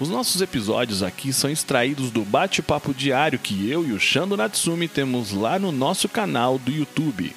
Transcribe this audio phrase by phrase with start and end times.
[0.00, 4.86] Os nossos episódios aqui são extraídos do bate-papo diário que eu e o Shando Natsumi
[4.86, 7.34] temos lá no nosso canal do YouTube.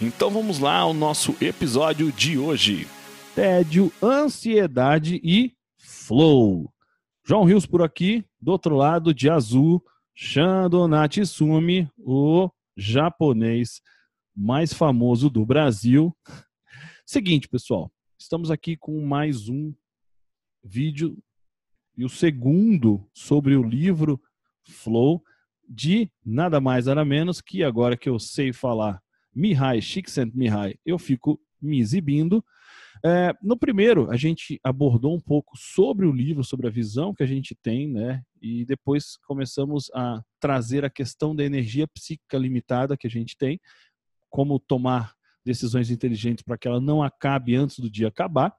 [0.00, 2.86] Então vamos lá ao nosso episódio de hoje.
[3.34, 6.72] Tédio, ansiedade e flow.
[7.26, 13.80] João Rios por aqui, do outro lado de azul, Shando Natsumi, o japonês
[14.36, 16.16] mais famoso do Brasil.
[17.04, 19.74] Seguinte, pessoal, estamos aqui com mais um
[20.62, 21.18] vídeo
[21.98, 24.22] e o segundo sobre o livro
[24.62, 25.20] Flow,
[25.68, 29.02] de nada mais nada menos que agora que eu sei falar
[29.34, 32.42] Mihai Csikszentmihalyi, eu fico me exibindo.
[33.04, 37.22] É, no primeiro, a gente abordou um pouco sobre o livro, sobre a visão que
[37.22, 38.22] a gente tem, né?
[38.40, 43.60] E depois começamos a trazer a questão da energia psíquica limitada que a gente tem,
[44.30, 48.54] como tomar decisões inteligentes para que ela não acabe antes do dia acabar,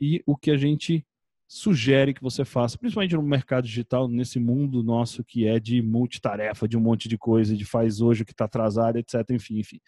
[0.00, 1.04] e o que a gente
[1.52, 6.68] sugere que você faça, principalmente no mercado digital, nesse mundo nosso que é de multitarefa,
[6.68, 9.28] de um monte de coisa, de faz hoje o que está atrasado, etc.
[9.32, 9.80] Enfim, enfim.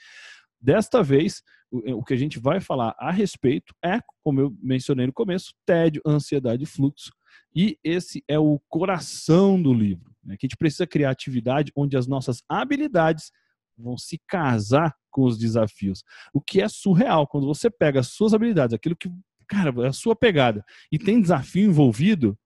[0.61, 1.41] Desta vez,
[1.71, 6.03] o que a gente vai falar a respeito é, como eu mencionei no começo, tédio,
[6.05, 7.13] ansiedade e fluxo.
[7.55, 10.13] E esse é o coração do livro.
[10.25, 10.37] Né?
[10.37, 13.31] Que a gente precisa criar atividade onde as nossas habilidades
[13.79, 16.03] vão se casar com os desafios.
[16.35, 19.09] O que é surreal, quando você pega as suas habilidades, aquilo que
[19.53, 22.39] cara, é a sua pegada, e tem desafio envolvido,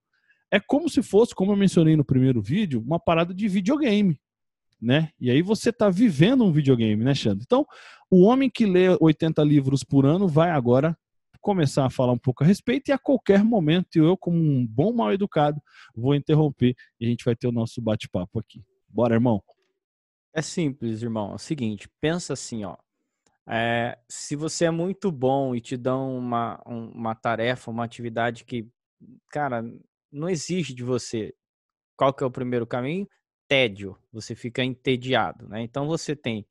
[0.50, 4.20] é como se fosse, como eu mencionei no primeiro vídeo, uma parada de videogame.
[4.80, 5.10] Né?
[5.18, 7.42] E aí você está vivendo um videogame, né, Xandro?
[7.42, 7.64] Então,
[8.10, 10.96] o homem que lê 80 livros por ano vai agora
[11.40, 14.92] começar a falar um pouco a respeito e a qualquer momento eu, como um bom
[14.92, 15.60] mal educado,
[15.94, 18.64] vou interromper e a gente vai ter o nosso bate-papo aqui.
[18.88, 19.42] Bora, irmão?
[20.34, 21.32] É simples, irmão.
[21.32, 22.76] É o seguinte, pensa assim, ó.
[23.48, 28.68] É, se você é muito bom e te dão uma, uma tarefa, uma atividade que,
[29.30, 29.62] cara,
[30.10, 31.34] não exige de você,
[31.96, 33.08] qual que é o primeiro caminho?
[33.48, 33.96] Tédio.
[34.12, 35.62] Você fica entediado, né?
[35.62, 36.46] Então você tem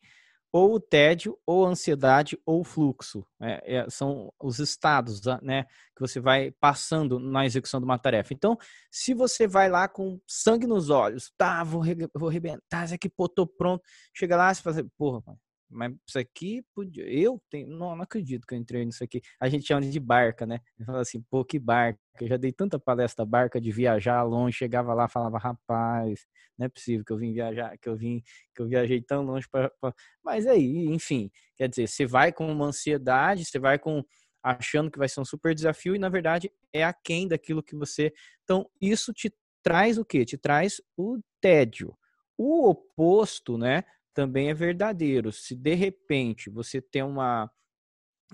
[0.56, 3.28] ou o tédio, ou ansiedade, ou fluxo.
[3.42, 8.34] É, é, são os estados né, que você vai passando na execução de uma tarefa.
[8.34, 8.58] Então,
[8.90, 13.28] se você vai lá com sangue nos olhos, tá, vou, vou arrebentar, isso aqui, pô,
[13.28, 13.84] tô pronto.
[14.14, 15.38] Chega lá, você fala, assim, porra,
[15.70, 17.04] mas isso aqui, podia...
[17.08, 19.22] eu tenho, não, não acredito que eu entrei nisso aqui.
[19.40, 20.60] A gente chama de barca, né?
[20.80, 22.00] Eu falo assim, pô, que barca.
[22.22, 26.26] Eu já dei tanta palestra barca de viajar longe, chegava lá, falava, rapaz,
[26.58, 28.22] não é possível que eu vim viajar, que eu vim,
[28.56, 29.70] que eu viajei tão longe para.
[29.82, 29.94] Pra...
[30.24, 34.04] Mas aí, enfim, quer dizer, você vai com uma ansiedade, você vai com
[34.44, 38.14] achando que vai ser um super desafio e na verdade é aquém daquilo que você.
[38.44, 39.34] Então, isso te
[39.64, 40.24] traz o quê?
[40.24, 41.98] Te traz o tédio.
[42.38, 43.84] O oposto, né?
[44.16, 45.32] Também é verdadeiro.
[45.32, 47.52] Se de repente você tem uma,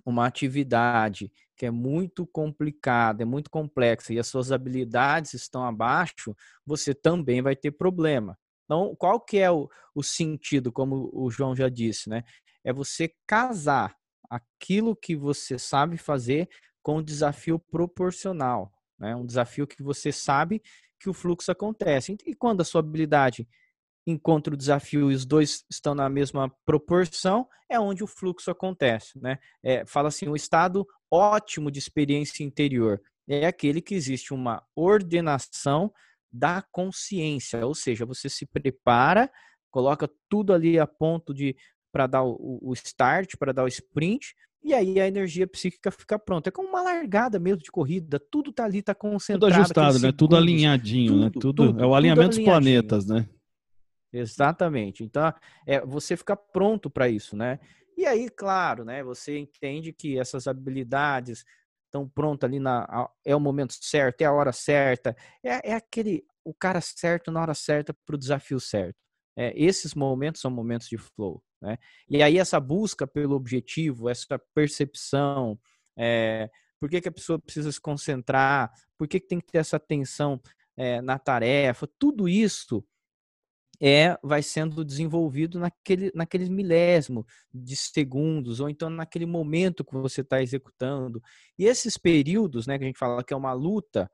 [0.05, 6.35] uma atividade que é muito complicada, é muito complexa e as suas habilidades estão abaixo,
[6.65, 8.37] você também vai ter problema.
[8.65, 12.23] Então, qual que é o, o sentido, como o João já disse, né?
[12.63, 13.95] É você casar
[14.29, 16.47] aquilo que você sabe fazer
[16.81, 19.15] com o desafio proporcional, né?
[19.15, 20.61] Um desafio que você sabe
[20.99, 22.15] que o fluxo acontece.
[22.25, 23.47] E quando a sua habilidade
[24.05, 29.19] encontra o desafio e os dois estão na mesma proporção, é onde o fluxo acontece.
[29.19, 29.37] Né?
[29.63, 35.91] É, fala assim, o estado ótimo de experiência interior é aquele que existe uma ordenação
[36.31, 39.29] da consciência, ou seja, você se prepara,
[39.69, 41.55] coloca tudo ali a ponto de
[41.91, 44.33] para dar o, o start, para dar o sprint,
[44.63, 46.49] e aí a energia psíquica fica pronta.
[46.49, 49.47] É como uma largada mesmo de corrida, tudo tá ali, tá concentrado.
[49.51, 50.11] Tudo ajustado, né?
[50.11, 51.29] Tudo alinhadinho, tudo, né?
[51.33, 53.27] Tudo, tudo, é o alinhamento dos planetas, né?
[54.13, 55.03] Exatamente.
[55.03, 55.33] Então,
[55.65, 57.59] é você fica pronto para isso, né?
[57.97, 59.03] E aí, claro, né?
[59.03, 61.45] Você entende que essas habilidades
[61.85, 66.23] estão prontas ali na é o momento certo, é a hora certa, é, é aquele
[66.43, 68.95] o cara certo na hora certa para o desafio certo.
[69.37, 71.77] É, esses momentos são momentos de flow, né?
[72.09, 75.59] E aí essa busca pelo objetivo, essa percepção,
[75.97, 76.49] é,
[76.79, 79.77] por que, que a pessoa precisa se concentrar, por que, que tem que ter essa
[79.77, 80.41] atenção
[80.75, 82.83] é, na tarefa, tudo isso
[83.81, 90.21] é vai sendo desenvolvido naquele, naqueles milésimo de segundos, ou então naquele momento que você
[90.21, 91.21] está executando.
[91.57, 94.09] E esses períodos, né, que a gente fala que é uma luta,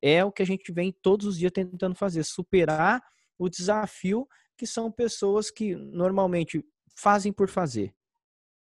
[0.00, 3.02] é o que a gente vem todos os dias tentando fazer, superar
[3.38, 4.26] o desafio
[4.56, 6.64] que são pessoas que normalmente
[6.96, 7.94] fazem por fazer.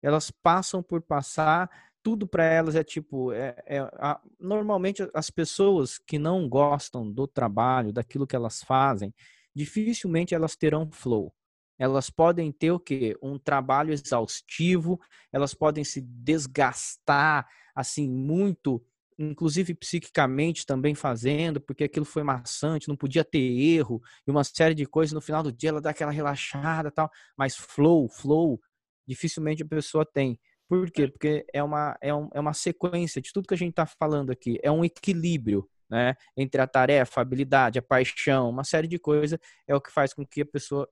[0.02, 1.70] Elas passam por passar,
[2.02, 3.32] tudo para elas é tipo.
[3.32, 9.12] É, é a, normalmente as pessoas que não gostam do trabalho, daquilo que elas fazem,
[9.54, 11.34] dificilmente elas terão flow.
[11.78, 13.16] Elas podem ter o quê?
[13.22, 15.00] Um trabalho exaustivo,
[15.32, 18.84] elas podem se desgastar assim muito
[19.18, 24.74] inclusive psiquicamente também fazendo, porque aquilo foi maçante, não podia ter erro e uma série
[24.74, 25.12] de coisas.
[25.12, 28.60] No final do dia ela dá aquela relaxada tal, mas flow, flow,
[29.06, 30.38] dificilmente a pessoa tem.
[30.68, 31.08] Por quê?
[31.08, 34.30] Porque é uma, é, um, é uma sequência de tudo que a gente está falando
[34.30, 35.68] aqui, é um equilíbrio.
[35.90, 39.90] Né, entre a tarefa, a habilidade, a paixão, uma série de coisas é o que
[39.90, 40.86] faz com que a pessoa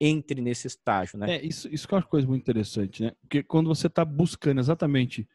[0.00, 1.38] entre nesse estágio, né?
[1.38, 3.12] É, isso, isso é uma coisa muito interessante, né?
[3.20, 5.28] Porque quando você está buscando exatamente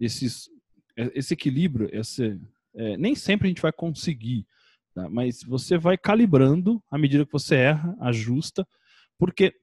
[0.00, 0.48] esses
[0.96, 2.40] é, esse equilíbrio, esse,
[2.74, 4.46] é, nem sempre a gente vai conseguir,
[4.94, 5.08] tá?
[5.10, 8.66] mas você vai calibrando à medida que você erra, ajusta,
[9.18, 9.54] porque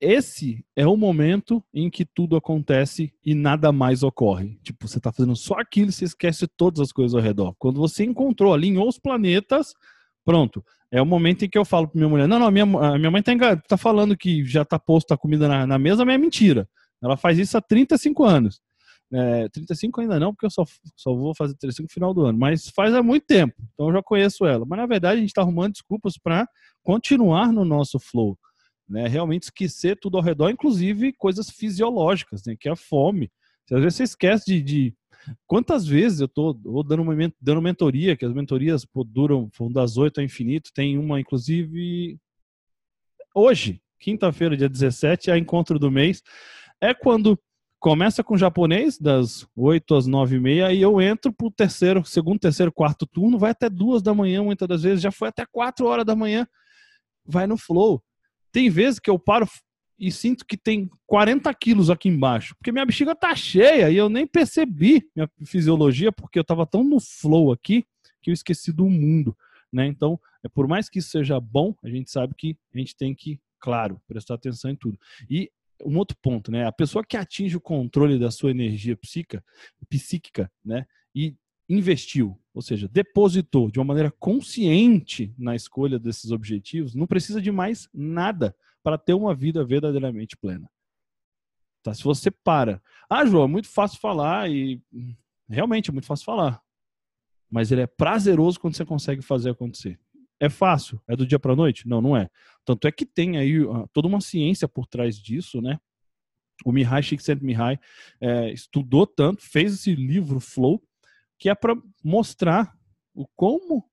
[0.00, 4.58] esse é o momento em que tudo acontece e nada mais ocorre.
[4.62, 7.54] Tipo, você está fazendo só aquilo e você esquece todas as coisas ao redor.
[7.58, 9.74] Quando você encontrou, alinhou os planetas,
[10.24, 10.64] pronto.
[10.90, 13.20] É o momento em que eu falo para minha mulher: não, não, minha, minha mãe
[13.20, 16.68] está tá falando que já está posto a comida na, na mesa, mas é mentira.
[17.02, 18.60] Ela faz isso há 35 anos.
[19.10, 20.64] É, 35 ainda não, porque eu só,
[20.94, 23.94] só vou fazer 35 no final do ano, mas faz há muito tempo, então eu
[23.94, 24.66] já conheço ela.
[24.66, 26.46] Mas na verdade a gente está arrumando desculpas para
[26.82, 28.38] continuar no nosso flow,
[28.88, 29.06] né?
[29.06, 32.56] Realmente esquecer tudo ao redor, inclusive coisas fisiológicas, né?
[32.58, 33.30] Que é a fome.
[33.70, 34.94] Às vezes você esquece de, de...
[35.46, 37.04] Quantas vezes eu estou dando,
[37.40, 42.18] dando mentoria, que as mentorias pô, duram das 8 ao infinito, tem uma, inclusive,
[43.34, 46.22] hoje, quinta-feira, dia 17, é encontro do mês.
[46.80, 47.38] É quando
[47.80, 52.40] Começa com japonês, das 8 às 9 e meia, e eu entro pro terceiro, segundo,
[52.40, 55.86] terceiro, quarto turno, vai até duas da manhã, muitas das vezes, já foi até 4
[55.86, 56.44] horas da manhã,
[57.24, 58.02] vai no flow.
[58.58, 59.46] Tem vezes que eu paro
[59.96, 64.08] e sinto que tem 40 quilos aqui embaixo, porque minha bexiga tá cheia e eu
[64.08, 67.86] nem percebi minha fisiologia, porque eu tava tão no flow aqui
[68.20, 69.36] que eu esqueci do mundo,
[69.72, 69.86] né?
[69.86, 73.14] Então, é por mais que isso seja bom, a gente sabe que a gente tem
[73.14, 74.98] que, claro, prestar atenção em tudo.
[75.30, 75.52] E
[75.86, 76.66] um outro ponto, né?
[76.66, 79.40] A pessoa que atinge o controle da sua energia psíquica,
[79.88, 80.84] psíquica, né?
[81.14, 81.36] E
[81.68, 87.52] investiu, ou seja, depositou de uma maneira consciente na escolha desses objetivos, não precisa de
[87.52, 90.70] mais nada para ter uma vida verdadeiramente plena.
[91.82, 91.92] Tá?
[91.92, 94.80] Se você para, ah, João, é muito fácil falar e
[95.48, 96.62] realmente é muito fácil falar,
[97.50, 99.98] mas ele é prazeroso quando você consegue fazer acontecer.
[100.40, 101.00] É fácil?
[101.06, 101.88] É do dia para noite?
[101.88, 102.30] Não, não é.
[102.64, 105.78] Tanto é que tem aí uh, toda uma ciência por trás disso, né?
[106.64, 107.78] O Mihai Csikszentmihalyi
[108.20, 110.82] é, estudou tanto, fez esse livro Flow,
[111.38, 112.76] que é para mostrar
[113.14, 113.88] o como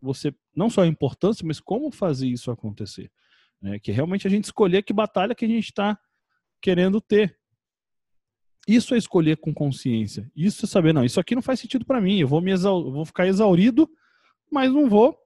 [0.00, 3.10] você não só a importância, mas como fazer isso acontecer,
[3.60, 3.78] né?
[3.78, 5.98] Que realmente a gente escolher que batalha que a gente está
[6.60, 7.38] querendo ter.
[8.66, 10.30] Isso é escolher com consciência.
[10.34, 12.18] Isso é saber, não, isso aqui não faz sentido para mim.
[12.18, 13.90] Eu vou me vou ficar exaurido,
[14.50, 15.18] mas não vou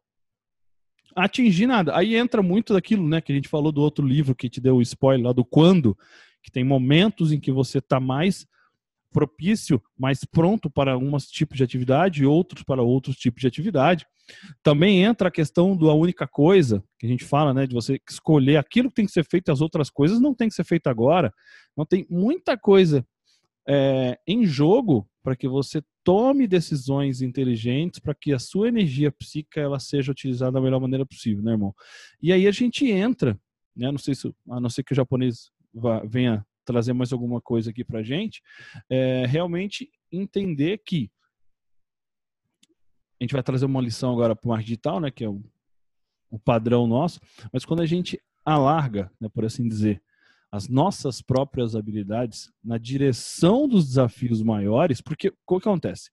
[1.14, 1.96] atingir nada.
[1.96, 4.76] Aí entra muito daquilo, né, que a gente falou do outro livro que te deu
[4.76, 5.96] o spoiler lá do quando,
[6.42, 8.46] que tem momentos em que você está mais
[9.12, 14.06] propício, mais pronto para alguns tipos de atividade e outros para outros tipos de atividade.
[14.62, 18.56] Também entra a questão da única coisa, que a gente fala, né, de você escolher
[18.56, 21.32] aquilo que tem que ser feito, as outras coisas não tem que ser feito agora.
[21.76, 23.06] Não tem muita coisa
[23.66, 29.60] é, em jogo para que você tome decisões inteligentes para que a sua energia psíquica
[29.60, 31.74] ela seja utilizada da melhor maneira possível, né, irmão?
[32.22, 33.38] E aí a gente entra,
[33.76, 33.90] né?
[33.90, 37.70] Não sei se, a não ser que o japonês vá, venha trazer mais alguma coisa
[37.70, 38.42] aqui para gente,
[38.90, 41.10] é, realmente entender que
[43.18, 45.10] a gente vai trazer uma lição agora para o marketing digital, né?
[45.10, 45.42] Que é o,
[46.30, 47.20] o padrão nosso,
[47.50, 50.02] mas quando a gente alarga, né, por assim dizer,
[50.52, 56.10] as nossas próprias habilidades na direção dos desafios maiores, porque o que acontece?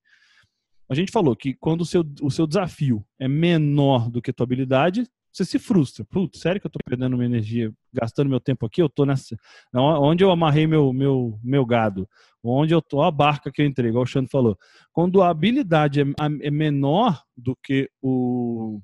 [0.89, 4.33] A gente falou que quando o seu, o seu desafio é menor do que a
[4.33, 6.05] tua habilidade, você se frustra.
[6.05, 8.81] Putz, sério que eu estou perdendo minha energia, gastando meu tempo aqui?
[8.81, 9.37] Eu estou nessa.
[9.73, 12.07] Onde eu amarrei meu, meu, meu gado?
[12.41, 14.57] Onde eu tô a barca que eu entrei, igual o Xandro falou.
[14.93, 16.05] Quando a habilidade é,
[16.41, 18.79] é menor do que o,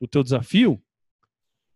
[0.00, 0.80] o teu desafio,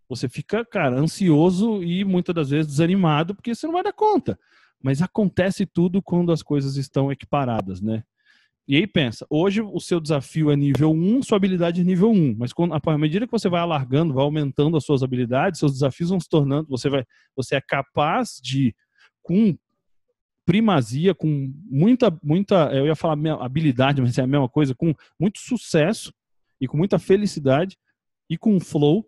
[0.08, 4.38] você fica, cara, ansioso e muitas das vezes desanimado porque você não vai dar conta.
[4.82, 8.02] Mas acontece tudo quando as coisas estão equiparadas, né?
[8.68, 12.36] E aí pensa, hoje o seu desafio é nível 1, sua habilidade é nível 1,
[12.36, 16.10] mas quando, à medida que você vai alargando, vai aumentando as suas habilidades, seus desafios
[16.10, 17.02] vão se tornando, você vai,
[17.34, 18.74] você é capaz de
[19.22, 19.56] com
[20.44, 25.38] primazia, com muita muita, eu ia falar habilidade, mas é a mesma coisa, com muito
[25.38, 26.12] sucesso
[26.60, 27.74] e com muita felicidade
[28.28, 29.06] e com flow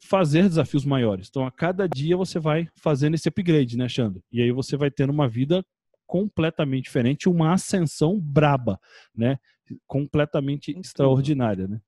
[0.00, 1.28] fazer desafios maiores.
[1.28, 4.22] Então, a cada dia você vai fazendo esse upgrade, né, Xandro?
[4.32, 5.62] E aí você vai tendo uma vida
[6.08, 8.80] completamente diferente, uma ascensão braba,
[9.14, 9.38] né?
[9.86, 11.74] Completamente em extraordinária, tudo.
[11.74, 11.80] né?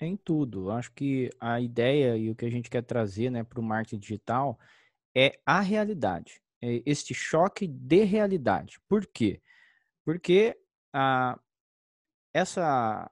[0.00, 0.70] Em tudo.
[0.72, 4.00] Acho que a ideia e o que a gente quer trazer né, para o marketing
[4.00, 4.58] digital
[5.16, 6.42] é a realidade.
[6.60, 8.80] É este choque de realidade.
[8.88, 9.40] Por quê?
[10.04, 10.58] Porque
[10.92, 11.38] a,
[12.34, 13.08] essa,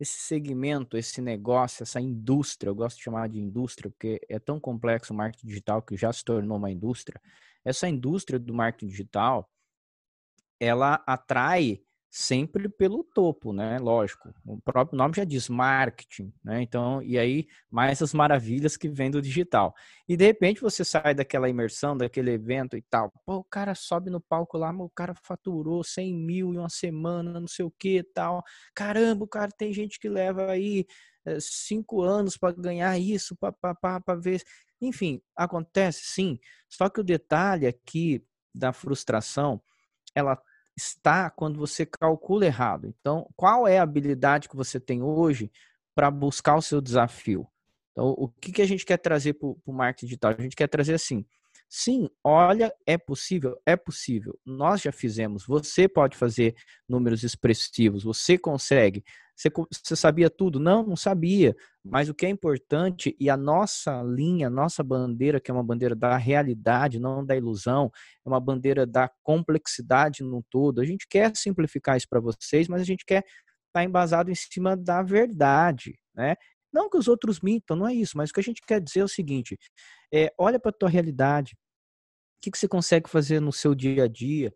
[0.00, 4.58] esse segmento, esse negócio, essa indústria, eu gosto de chamar de indústria, porque é tão
[4.58, 7.20] complexo o marketing digital que já se tornou uma indústria.
[7.64, 9.48] Essa indústria do marketing digital,
[10.60, 13.78] ela atrai sempre pelo topo, né?
[13.78, 14.32] Lógico.
[14.44, 16.62] O próprio nome já diz marketing, né?
[16.62, 19.74] Então, e aí mais as maravilhas que vem do digital.
[20.08, 23.12] E de repente você sai daquela imersão, daquele evento e tal.
[23.26, 27.38] Pô, o cara sobe no palco lá, o cara faturou 100 mil em uma semana,
[27.38, 28.42] não sei o que tal.
[28.74, 30.86] Caramba, o cara tem gente que leva aí
[31.26, 34.42] é, cinco anos para ganhar isso, para ver.
[34.80, 36.38] Enfim, acontece sim.
[36.68, 38.24] Só que o detalhe aqui
[38.54, 39.60] da frustração,
[40.18, 40.40] ela
[40.76, 42.86] está quando você calcula errado.
[42.86, 45.50] Então, qual é a habilidade que você tem hoje
[45.94, 47.46] para buscar o seu desafio?
[47.92, 50.34] Então, o que, que a gente quer trazer para o marketing digital?
[50.38, 51.26] A gente quer trazer assim:
[51.68, 53.60] sim, olha, é possível?
[53.66, 54.38] É possível.
[54.46, 55.44] Nós já fizemos.
[55.44, 56.54] Você pode fazer
[56.88, 59.04] números expressivos, você consegue.
[59.38, 60.58] Você, você sabia tudo?
[60.58, 61.54] Não, não sabia.
[61.84, 65.94] Mas o que é importante e a nossa linha, nossa bandeira, que é uma bandeira
[65.94, 67.88] da realidade, não da ilusão,
[68.26, 70.80] é uma bandeira da complexidade no todo.
[70.80, 73.34] A gente quer simplificar isso para vocês, mas a gente quer estar
[73.74, 76.34] tá embasado em cima da verdade, né?
[76.72, 79.00] Não que os outros mintam, não é isso, mas o que a gente quer dizer
[79.00, 79.56] é o seguinte:
[80.12, 81.56] é, olha para a tua realidade,
[82.38, 84.52] o que, que você consegue fazer no seu dia a dia,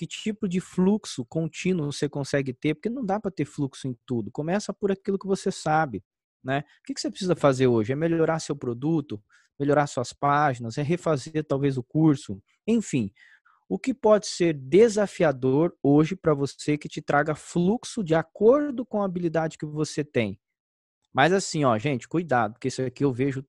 [0.00, 3.94] que tipo de fluxo contínuo você consegue ter, porque não dá para ter fluxo em
[4.06, 4.30] tudo.
[4.30, 6.02] Começa por aquilo que você sabe,
[6.42, 6.64] né?
[6.80, 7.92] O que, você precisa fazer hoje?
[7.92, 9.22] É melhorar seu produto,
[9.58, 13.12] melhorar suas páginas, é refazer talvez o curso, enfim.
[13.68, 19.02] O que pode ser desafiador hoje para você que te traga fluxo de acordo com
[19.02, 20.40] a habilidade que você tem.
[21.12, 23.44] Mas assim, ó, gente, cuidado, porque isso aqui eu vejo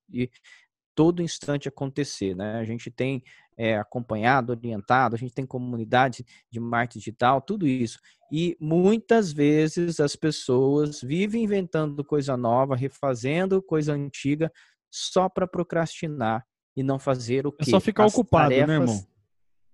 [0.94, 2.58] todo instante acontecer, né?
[2.58, 3.24] A gente tem
[3.58, 8.00] é, acompanhado, orientado, a gente tem comunidade de marketing digital, tudo isso.
[8.32, 14.52] E muitas vezes as pessoas vivem inventando coisa nova, refazendo coisa antiga,
[14.90, 17.64] só para procrastinar e não fazer o que?
[17.64, 19.04] É só ficar As ocupado, né, irmão?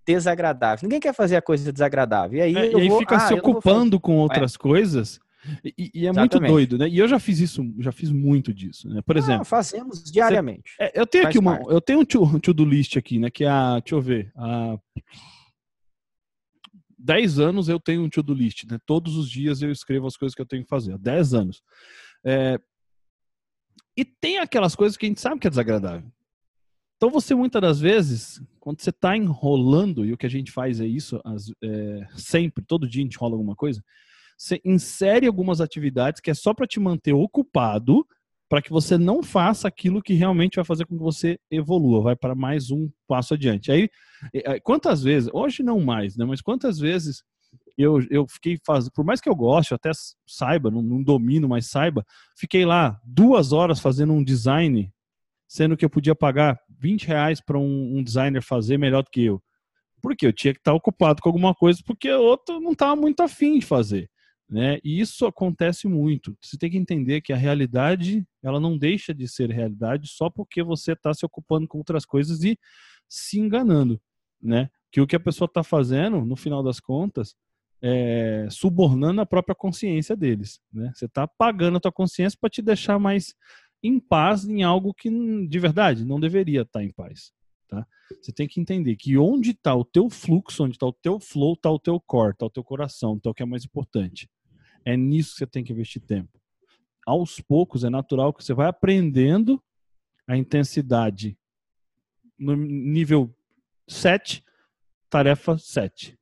[0.05, 0.83] Desagradável.
[0.83, 2.39] Ninguém quer fazer a coisa desagradável.
[2.39, 4.57] E aí, é, e aí vou, fica ah, se ocupando com outras é.
[4.57, 5.19] coisas
[5.63, 6.33] e, e é Exatamente.
[6.33, 6.89] muito doido, né?
[6.89, 9.01] E eu já fiz isso, já fiz muito disso, né?
[9.01, 9.45] Por ah, exemplo.
[9.45, 10.73] fazemos diariamente.
[10.75, 11.57] Você, é, eu tenho aqui uma.
[11.57, 11.73] Parte.
[11.73, 13.29] Eu tenho um to-do list aqui, né?
[13.29, 13.79] Que é a.
[13.79, 14.31] Deixa eu ver.
[14.35, 14.77] A,
[16.99, 18.77] 10 anos eu tenho um to-do list, né?
[18.85, 20.93] Todos os dias eu escrevo as coisas que eu tenho que fazer.
[20.93, 21.61] Há 10 anos.
[22.25, 22.59] É...
[23.95, 26.11] E tem aquelas coisas que a gente sabe que é desagradável.
[26.97, 30.81] Então você muitas das vezes, quando você está enrolando, e o que a gente faz
[30.81, 33.83] é isso, as, é, sempre, todo dia a gente enrola alguma coisa,
[34.37, 38.05] você insere algumas atividades que é só para te manter ocupado,
[38.47, 42.15] para que você não faça aquilo que realmente vai fazer com que você evolua, vai
[42.15, 43.71] para mais um passo adiante.
[43.71, 43.89] Aí,
[44.63, 47.23] quantas vezes, hoje não mais, né, mas quantas vezes
[47.77, 49.91] eu, eu fiquei fazendo, por mais que eu goste, até
[50.25, 52.05] saiba, não, não domino, mas saiba,
[52.37, 54.91] fiquei lá duas horas fazendo um design,
[55.47, 59.23] sendo que eu podia pagar 20 reais para um, um designer fazer melhor do que
[59.23, 59.41] eu.
[60.01, 63.21] Porque eu tinha que estar ocupado com alguma coisa, porque o outro não estava muito
[63.21, 64.09] afim de fazer.
[64.49, 64.79] Né?
[64.81, 66.37] E isso acontece muito.
[66.41, 70.63] Você tem que entender que a realidade ela não deixa de ser realidade só porque
[70.63, 72.57] você está se ocupando com outras coisas e
[73.09, 73.99] se enganando,
[74.41, 74.69] né?
[74.89, 77.35] Que o que a pessoa está fazendo, no final das contas,
[77.81, 80.91] é subornando a própria consciência deles, né?
[80.95, 83.35] Você está pagando a tua consciência para te deixar mais
[83.83, 85.09] em paz em algo que
[85.45, 87.33] de verdade não deveria estar tá em paz,
[87.67, 87.85] tá?
[88.21, 91.53] Você tem que entender que onde está o teu fluxo, onde está o teu flow,
[91.53, 94.29] está o teu core, está o teu coração, está o que é mais importante.
[94.87, 96.39] É nisso que você tem que investir tempo.
[97.05, 99.61] Aos poucos, é natural que você vai aprendendo
[100.25, 101.37] a intensidade
[102.39, 103.35] no nível
[103.85, 104.41] 7,
[105.09, 106.17] tarefa 7.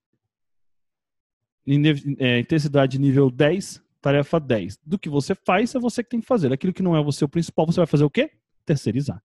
[2.17, 4.79] É, intensidade nível 10, tarefa 10.
[4.83, 6.51] Do que você faz, é você que tem que fazer.
[6.51, 8.31] Aquilo que não é o seu principal, você vai fazer o quê?
[8.65, 9.23] Terceirizar.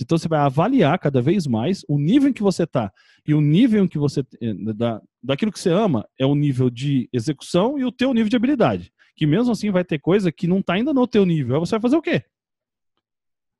[0.00, 2.92] Então você vai avaliar cada vez mais o nível em que você está
[3.26, 6.70] e o nível em que você eh, da, daquilo que você ama é o nível
[6.70, 8.92] de execução e o teu nível de habilidade.
[9.16, 11.56] Que mesmo assim vai ter coisa que não está ainda no teu nível.
[11.56, 12.24] Aí você vai fazer o quê?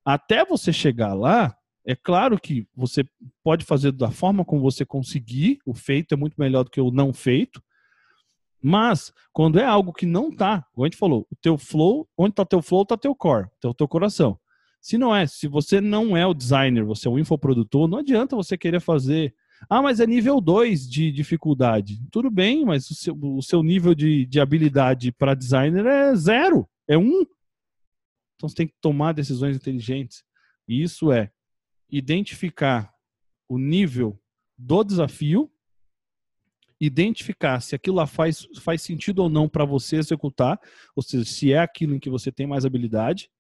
[0.05, 3.05] Até você chegar lá, é claro que você
[3.43, 5.59] pode fazer da forma como você conseguir.
[5.67, 7.63] O feito é muito melhor do que o não feito.
[8.63, 12.31] Mas quando é algo que não está, como a gente falou, o teu flow, onde
[12.31, 14.39] está teu flow, está teu core, está o teu coração.
[14.89, 18.35] Se não é, se você não é o designer, você é o infoprodutor, não adianta
[18.35, 19.35] você querer fazer.
[19.69, 22.01] Ah, mas é nível 2 de dificuldade.
[22.11, 26.67] Tudo bem, mas o seu, o seu nível de, de habilidade para designer é zero,
[26.89, 27.21] é um.
[28.35, 30.25] Então você tem que tomar decisões inteligentes.
[30.67, 31.31] E isso é
[31.91, 32.91] identificar
[33.47, 34.19] o nível
[34.57, 35.53] do desafio,
[36.81, 40.59] identificar se aquilo lá faz, faz sentido ou não para você executar,
[40.97, 43.31] ou seja, se é aquilo em que você tem mais habilidade,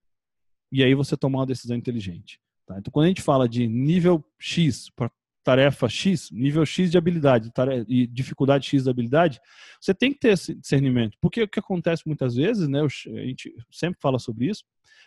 [0.70, 2.40] e aí você tomar uma decisão inteligente.
[2.66, 2.78] Tá?
[2.78, 5.10] Então, quando a gente fala de nível X para
[5.42, 9.40] tarefa X, nível X de habilidade tarefa, e dificuldade X de habilidade,
[9.80, 11.16] você tem que ter esse discernimento.
[11.20, 14.62] Porque o que acontece muitas vezes, né, a gente sempre fala sobre isso,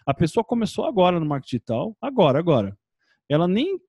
[0.05, 2.75] a pessoa começou agora no marketing digital, agora, agora.
[3.29, 3.79] Ela nem,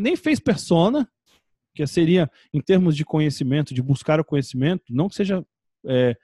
[0.00, 1.10] nem fez persona,
[1.74, 5.44] que seria, em termos de conhecimento, de buscar o conhecimento, não que seja
[5.86, 6.16] é,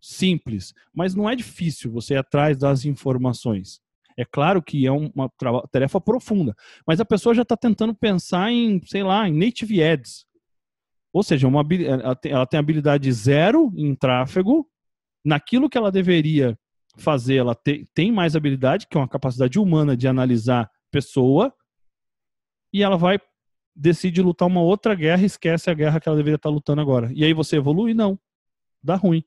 [0.00, 3.80] simples, mas não é difícil você ir atrás das informações.
[4.18, 5.30] É claro que é uma
[5.70, 6.52] tarefa profunda,
[6.84, 10.26] mas a pessoa já está tentando pensar em, sei lá, em native ads.
[11.12, 11.64] Ou seja, uma,
[12.24, 14.68] ela tem habilidade zero em tráfego,
[15.24, 16.58] naquilo que ela deveria
[16.96, 21.54] fazer, ela te, tem mais habilidade, que é uma capacidade humana de analisar pessoa,
[22.72, 23.20] e ela vai
[23.74, 27.12] decide lutar uma outra guerra e esquece a guerra que ela deveria estar lutando agora.
[27.14, 27.94] E aí você evolui?
[27.94, 28.18] Não.
[28.82, 29.22] Dá ruim.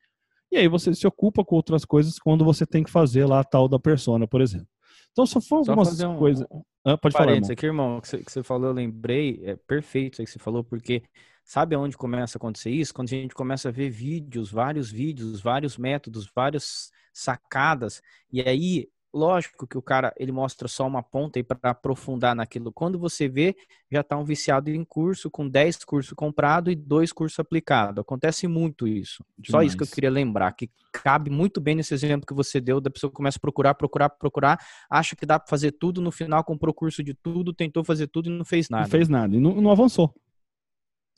[0.51, 3.43] E aí você se ocupa com outras coisas quando você tem que fazer lá a
[3.43, 4.67] tal da persona, por exemplo.
[5.11, 6.47] Então, só for algumas um, coisas.
[6.83, 7.33] Ah, pode falar.
[7.33, 7.51] Irmão.
[7.51, 10.63] aqui, irmão, que você, que você falou, eu lembrei, é perfeito isso que você falou,
[10.63, 11.03] porque
[11.43, 12.93] sabe aonde começa a acontecer isso?
[12.93, 18.01] Quando a gente começa a ver vídeos, vários vídeos, vários métodos, várias sacadas,
[18.31, 22.71] e aí lógico que o cara ele mostra só uma ponta aí para aprofundar naquilo.
[22.71, 23.55] Quando você vê,
[23.91, 27.99] já está um viciado em curso com 10 cursos comprados e dois cursos aplicados.
[27.99, 29.23] Acontece muito isso.
[29.37, 29.51] Demais.
[29.51, 32.79] Só isso que eu queria lembrar, que cabe muito bem nesse exemplo que você deu,
[32.79, 36.43] da pessoa começa a procurar, procurar, procurar, acha que dá para fazer tudo, no final
[36.43, 38.83] comprou curso de tudo, tentou fazer tudo e não fez nada.
[38.83, 40.13] Não fez nada e não, não avançou.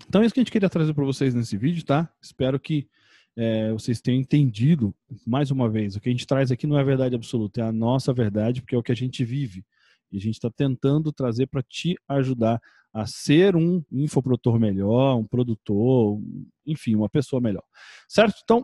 [0.07, 2.09] Então é isso que a gente queria trazer para vocês nesse vídeo, tá?
[2.21, 2.87] Espero que
[3.35, 4.93] é, vocês tenham entendido,
[5.25, 7.71] mais uma vez, o que a gente traz aqui não é verdade absoluta, é a
[7.71, 9.65] nossa verdade, porque é o que a gente vive.
[10.11, 12.61] E a gente está tentando trazer para te ajudar
[12.93, 16.21] a ser um infoprodutor melhor, um produtor,
[16.65, 17.63] enfim, uma pessoa melhor.
[18.07, 18.35] Certo?
[18.43, 18.63] Então,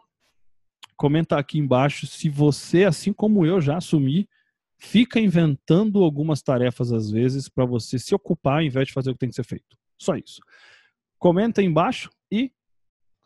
[0.95, 4.29] comenta aqui embaixo se você, assim como eu já assumi,
[4.77, 9.13] fica inventando algumas tarefas às vezes para você se ocupar ao invés de fazer o
[9.13, 9.75] que tem que ser feito.
[9.97, 10.39] Só isso.
[11.17, 12.51] Comenta aí embaixo e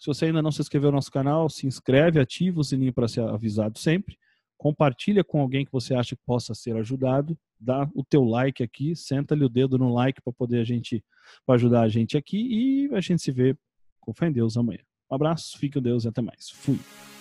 [0.03, 3.07] se você ainda não se inscreveu no nosso canal, se inscreve, ativa o sininho para
[3.07, 4.17] ser avisado sempre.
[4.57, 7.37] Compartilha com alguém que você acha que possa ser ajudado.
[7.57, 11.01] Dá o teu like aqui, senta-lhe o dedo no like para poder a gente
[11.45, 13.55] pra ajudar a gente aqui e a gente se vê
[14.01, 14.81] com fé em Deus amanhã.
[15.09, 16.49] Um abraço, fique com Deus e até mais.
[16.49, 16.77] Fui.